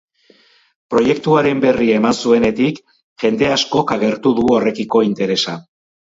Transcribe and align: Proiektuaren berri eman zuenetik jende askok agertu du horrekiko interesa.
Proiektuaren 0.93 1.61
berri 1.65 1.89
eman 1.97 2.17
zuenetik 2.21 2.81
jende 3.25 3.53
askok 3.59 3.95
agertu 3.99 4.35
du 4.43 4.49
horrekiko 4.57 5.05
interesa. 5.13 5.57